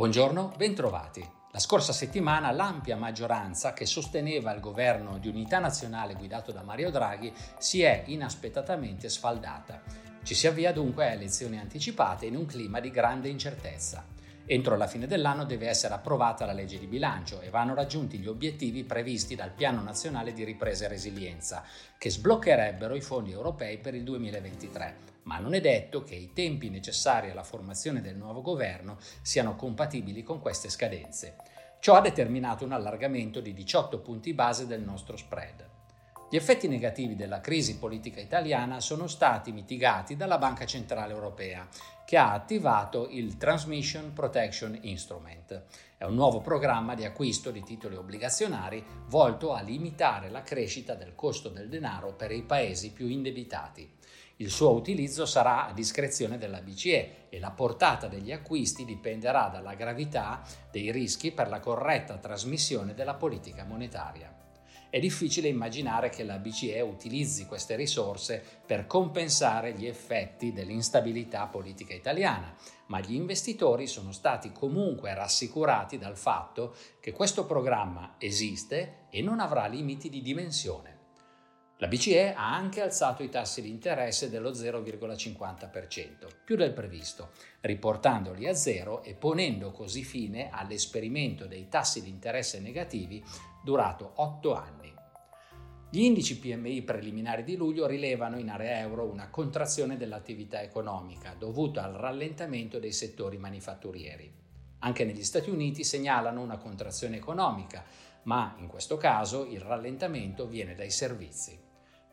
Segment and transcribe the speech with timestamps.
[0.00, 1.22] Buongiorno, bentrovati.
[1.50, 6.90] La scorsa settimana l'ampia maggioranza che sosteneva il governo di unità nazionale guidato da Mario
[6.90, 9.82] Draghi si è inaspettatamente sfaldata.
[10.22, 14.02] Ci si avvia dunque a elezioni anticipate in un clima di grande incertezza.
[14.52, 18.26] Entro la fine dell'anno deve essere approvata la legge di bilancio e vanno raggiunti gli
[18.26, 21.62] obiettivi previsti dal Piano Nazionale di Ripresa e Resilienza,
[21.96, 24.96] che sbloccherebbero i fondi europei per il 2023.
[25.22, 30.24] Ma non è detto che i tempi necessari alla formazione del nuovo governo siano compatibili
[30.24, 31.36] con queste scadenze.
[31.78, 35.69] Ciò ha determinato un allargamento di 18 punti base del nostro spread.
[36.32, 41.66] Gli effetti negativi della crisi politica italiana sono stati mitigati dalla Banca Centrale Europea,
[42.06, 45.64] che ha attivato il Transmission Protection Instrument.
[45.96, 51.16] È un nuovo programma di acquisto di titoli obbligazionari volto a limitare la crescita del
[51.16, 53.92] costo del denaro per i paesi più indebitati.
[54.36, 59.74] Il suo utilizzo sarà a discrezione della BCE e la portata degli acquisti dipenderà dalla
[59.74, 64.32] gravità dei rischi per la corretta trasmissione della politica monetaria.
[64.90, 71.94] È difficile immaginare che la BCE utilizzi queste risorse per compensare gli effetti dell'instabilità politica
[71.94, 72.52] italiana,
[72.86, 79.38] ma gli investitori sono stati comunque rassicurati dal fatto che questo programma esiste e non
[79.38, 80.99] avrà limiti di dimensione.
[81.80, 87.30] La BCE ha anche alzato i tassi di interesse dello 0,50%, più del previsto,
[87.62, 93.24] riportandoli a zero e ponendo così fine all'esperimento dei tassi di interesse negativi
[93.64, 94.92] durato 8 anni.
[95.88, 101.82] Gli indici PMI preliminari di luglio rilevano in area euro una contrazione dell'attività economica dovuta
[101.82, 104.30] al rallentamento dei settori manifatturieri.
[104.80, 107.82] Anche negli Stati Uniti segnalano una contrazione economica,
[108.24, 111.68] ma in questo caso il rallentamento viene dai servizi.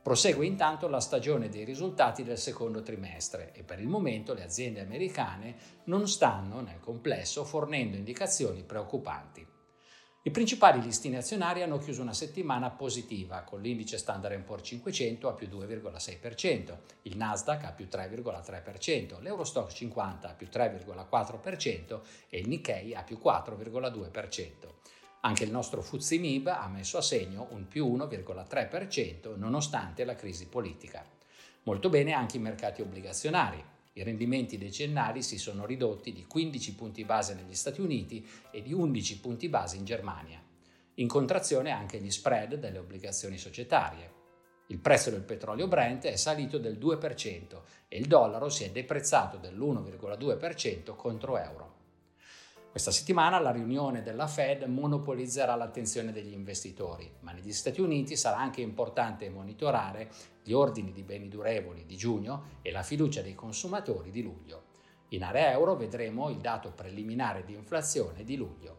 [0.07, 4.79] Prosegue intanto la stagione dei risultati del secondo trimestre e per il momento le aziende
[4.79, 9.45] americane non stanno nel complesso fornendo indicazioni preoccupanti.
[10.21, 15.33] I principali listini azionari hanno chiuso una settimana positiva, con l'indice Standard Poor's 500 a
[15.33, 21.99] più 2,6%, il Nasdaq a più 3,3%, l'Eurostock 50 a più 3,4%
[22.29, 24.75] e il Nikkei a più 4,2%.
[25.27, 30.47] Anche il nostro FTSE MIB ha messo a segno un più 1,3% nonostante la crisi
[30.47, 31.05] politica.
[31.63, 33.61] Molto bene anche i mercati obbligazionari,
[33.91, 38.71] i rendimenti decennali si sono ridotti di 15 punti base negli Stati Uniti e di
[38.71, 40.41] 11 punti base in Germania.
[40.93, 44.13] In contrazione anche gli spread delle obbligazioni societarie.
[44.67, 49.35] Il prezzo del petrolio Brent è salito del 2% e il dollaro si è deprezzato
[49.35, 51.76] dell'1,2% contro euro.
[52.77, 58.37] Questa settimana la riunione della Fed monopolizzerà l'attenzione degli investitori, ma negli Stati Uniti sarà
[58.37, 60.11] anche importante monitorare
[60.43, 64.65] gli ordini di beni durevoli di giugno e la fiducia dei consumatori di luglio.
[65.09, 68.77] In area euro vedremo il dato preliminare di inflazione di luglio.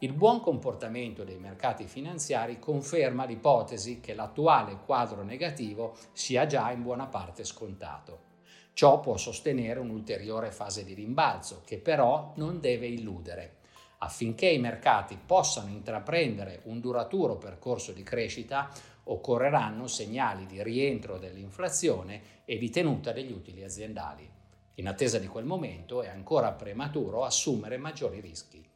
[0.00, 6.82] Il buon comportamento dei mercati finanziari conferma l'ipotesi che l'attuale quadro negativo sia già in
[6.82, 8.31] buona parte scontato.
[8.74, 13.56] Ciò può sostenere un'ulteriore fase di rimbalzo, che però non deve illudere.
[13.98, 18.70] Affinché i mercati possano intraprendere un duraturo percorso di crescita,
[19.04, 24.28] occorreranno segnali di rientro dell'inflazione e di tenuta degli utili aziendali.
[24.76, 28.66] In attesa di quel momento è ancora prematuro assumere maggiori rischi.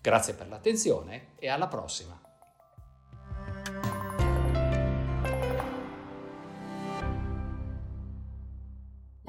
[0.00, 2.27] Grazie per l'attenzione e alla prossima!